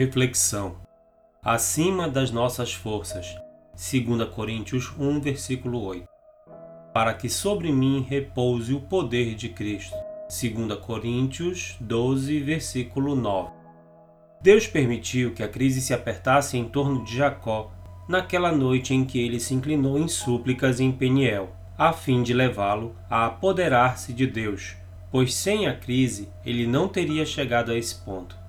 Reflexão. 0.00 0.76
Acima 1.44 2.08
das 2.08 2.30
nossas 2.30 2.72
forças. 2.72 3.36
2 3.74 4.30
Coríntios 4.30 4.90
1, 4.98 5.20
versículo 5.20 5.78
8. 5.82 6.08
Para 6.94 7.12
que 7.12 7.28
sobre 7.28 7.70
mim 7.70 8.06
repouse 8.08 8.72
o 8.72 8.80
poder 8.80 9.34
de 9.34 9.50
Cristo. 9.50 9.94
2 10.26 10.78
Coríntios 10.80 11.76
12, 11.82 12.40
versículo 12.40 13.14
9. 13.14 13.50
Deus 14.40 14.66
permitiu 14.66 15.34
que 15.34 15.42
a 15.42 15.48
crise 15.48 15.82
se 15.82 15.92
apertasse 15.92 16.56
em 16.56 16.64
torno 16.64 17.04
de 17.04 17.18
Jacó 17.18 17.70
naquela 18.08 18.50
noite 18.50 18.94
em 18.94 19.04
que 19.04 19.22
ele 19.22 19.38
se 19.38 19.52
inclinou 19.52 19.98
em 19.98 20.08
súplicas 20.08 20.80
em 20.80 20.90
Peniel, 20.90 21.50
a 21.76 21.92
fim 21.92 22.22
de 22.22 22.32
levá-lo 22.32 22.96
a 23.10 23.26
apoderar-se 23.26 24.14
de 24.14 24.26
Deus, 24.26 24.76
pois 25.10 25.34
sem 25.34 25.66
a 25.66 25.76
crise 25.76 26.30
ele 26.42 26.66
não 26.66 26.88
teria 26.88 27.26
chegado 27.26 27.70
a 27.70 27.76
esse 27.76 27.96
ponto. 27.96 28.39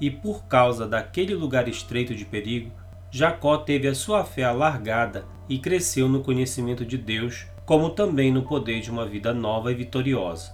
E 0.00 0.10
por 0.10 0.44
causa 0.44 0.86
daquele 0.86 1.34
lugar 1.34 1.68
estreito 1.68 2.14
de 2.14 2.24
perigo, 2.24 2.70
Jacó 3.10 3.56
teve 3.56 3.88
a 3.88 3.94
sua 3.94 4.24
fé 4.24 4.44
alargada 4.44 5.24
e 5.48 5.58
cresceu 5.58 6.08
no 6.08 6.20
conhecimento 6.20 6.84
de 6.84 6.98
Deus, 6.98 7.46
como 7.64 7.90
também 7.90 8.30
no 8.30 8.42
poder 8.42 8.80
de 8.80 8.90
uma 8.90 9.06
vida 9.06 9.32
nova 9.32 9.72
e 9.72 9.74
vitoriosa. 9.74 10.52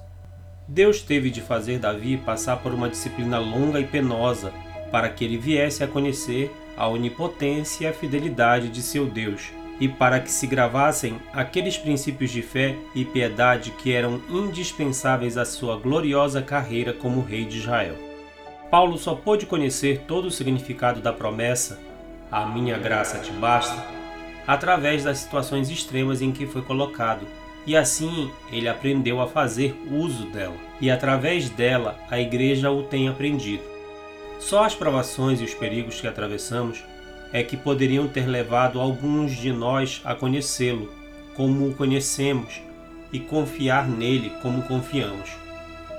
Deus 0.66 1.02
teve 1.02 1.30
de 1.30 1.40
fazer 1.40 1.78
Davi 1.78 2.16
passar 2.16 2.56
por 2.58 2.72
uma 2.72 2.88
disciplina 2.88 3.38
longa 3.38 3.80
e 3.80 3.84
penosa 3.84 4.52
para 4.90 5.08
que 5.08 5.24
ele 5.24 5.36
viesse 5.36 5.82
a 5.82 5.88
conhecer 5.88 6.54
a 6.76 6.88
onipotência 6.88 7.84
e 7.84 7.86
a 7.88 7.92
fidelidade 7.92 8.68
de 8.68 8.80
seu 8.80 9.06
Deus, 9.06 9.52
e 9.80 9.88
para 9.88 10.20
que 10.20 10.30
se 10.30 10.46
gravassem 10.46 11.20
aqueles 11.32 11.76
princípios 11.76 12.30
de 12.30 12.42
fé 12.42 12.76
e 12.94 13.04
piedade 13.04 13.72
que 13.72 13.92
eram 13.92 14.20
indispensáveis 14.30 15.36
à 15.36 15.44
sua 15.44 15.76
gloriosa 15.76 16.40
carreira 16.40 16.92
como 16.92 17.20
rei 17.20 17.44
de 17.44 17.58
Israel. 17.58 18.13
Paulo 18.74 18.98
só 18.98 19.14
pôde 19.14 19.46
conhecer 19.46 20.01
todo 20.01 20.24
o 20.24 20.30
significado 20.33 21.01
da 21.01 21.12
promessa, 21.12 21.78
a 22.28 22.45
minha 22.45 22.77
graça 22.77 23.20
te 23.20 23.30
basta, 23.30 23.80
através 24.48 25.05
das 25.05 25.19
situações 25.19 25.70
extremas 25.70 26.20
em 26.20 26.33
que 26.33 26.44
foi 26.44 26.61
colocado, 26.61 27.25
e 27.64 27.77
assim 27.77 28.33
ele 28.50 28.66
aprendeu 28.66 29.20
a 29.20 29.28
fazer 29.28 29.81
uso 29.89 30.27
dela, 30.33 30.56
e 30.81 30.91
através 30.91 31.48
dela 31.48 31.97
a 32.11 32.19
igreja 32.19 32.69
o 32.69 32.83
tem 32.83 33.08
aprendido. 33.08 33.62
Só 34.41 34.64
as 34.64 34.75
provações 34.75 35.41
e 35.41 35.44
os 35.44 35.55
perigos 35.55 36.00
que 36.00 36.09
atravessamos 36.09 36.83
é 37.33 37.44
que 37.44 37.56
poderiam 37.56 38.09
ter 38.09 38.27
levado 38.27 38.81
alguns 38.81 39.36
de 39.36 39.53
nós 39.53 40.03
a 40.05 40.16
conhecê-lo 40.16 40.92
como 41.36 41.69
o 41.69 41.75
conhecemos 41.77 42.61
e 43.12 43.20
confiar 43.20 43.86
nele 43.86 44.33
como 44.42 44.62
confiamos. 44.62 45.31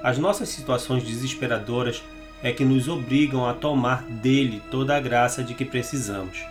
As 0.04 0.17
nossas 0.17 0.50
situações 0.50 1.06
desesperadoras 1.06 2.04
é 2.46 2.52
que 2.52 2.64
nos 2.64 2.88
obrigam 2.88 3.44
a 3.50 3.56
tomar 3.56 4.04
dele 4.04 4.62
toda 4.70 4.96
a 4.96 5.00
graça 5.00 5.44
de 5.44 5.56
que 5.56 5.66
precisamos. 5.66 6.46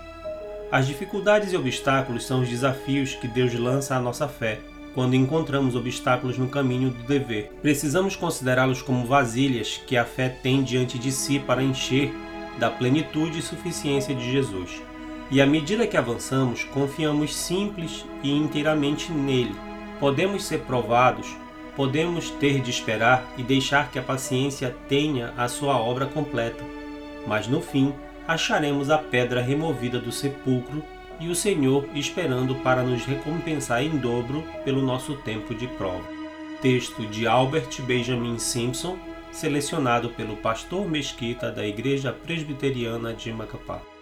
As 0.73 0.89
dificuldades 0.89 1.53
e 1.53 1.56
obstáculos 1.56 2.27
são 2.27 2.42
os 2.42 2.48
desafios 2.48 3.14
que 3.14 3.28
Deus 3.28 3.55
lança 3.55 3.95
à 3.95 4.00
nossa 4.00 4.27
fé 4.27 4.59
quando 4.92 5.15
encontramos 5.15 5.77
obstáculos 5.77 6.37
no 6.37 6.48
caminho 6.48 6.91
do 6.91 7.05
dever. 7.05 7.53
Precisamos 7.62 8.17
considerá-los 8.17 8.83
como 8.83 9.06
vasilhas 9.06 9.81
que 9.87 9.97
a 9.97 10.05
fé 10.05 10.28
tem 10.28 10.65
diante 10.65 10.98
de 10.98 11.12
si 11.12 11.39
para 11.39 11.62
encher 11.62 12.12
da 12.59 12.69
plenitude 12.69 13.39
e 13.39 13.42
suficiência 13.42 14.17
de 14.17 14.33
Jesus. 14.33 14.83
E 15.31 15.41
à 15.41 15.47
medida 15.47 15.87
que 15.87 15.97
avançamos, 15.97 16.65
confiamos 16.65 17.37
simples 17.37 18.05
e 18.20 18.33
inteiramente 18.33 19.12
nele. 19.12 19.55
Podemos 20.00 20.45
ser 20.45 20.62
provados, 20.62 21.37
podemos 21.77 22.30
ter 22.30 22.61
de 22.61 22.70
esperar 22.70 23.25
e 23.36 23.42
deixar 23.42 23.91
que 23.91 23.98
a 23.98 24.03
paciência 24.03 24.75
tenha 24.89 25.33
a 25.36 25.48
sua 25.48 25.78
obra 25.78 26.06
completa. 26.06 26.64
Mas 27.27 27.47
no 27.47 27.61
fim, 27.61 27.92
acharemos 28.27 28.91
a 28.91 28.98
pedra 28.98 29.41
removida 29.41 29.98
do 29.98 30.12
sepulcro 30.12 30.83
e 31.20 31.28
o 31.28 31.34
Senhor 31.34 31.89
esperando 31.94 32.55
para 32.56 32.83
nos 32.83 33.05
recompensar 33.05 33.83
em 33.83 33.97
dobro 33.97 34.44
pelo 34.64 34.83
nosso 34.83 35.14
tempo 35.19 35.54
de 35.54 35.66
prova. 35.66 36.04
Texto 36.60 37.06
de 37.06 37.26
Albert 37.26 37.82
Benjamin 37.82 38.38
Simpson, 38.38 38.98
selecionado 39.31 40.10
pelo 40.10 40.37
pastor 40.37 40.88
Mesquita 40.88 41.50
da 41.50 41.66
Igreja 41.66 42.12
Presbiteriana 42.12 43.12
de 43.12 43.32
Macapá. 43.32 43.94